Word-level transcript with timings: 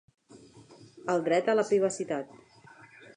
El 1.15 1.21
dret 1.27 1.53
a 1.53 1.57
la 1.59 1.67
privacitat. 1.73 2.33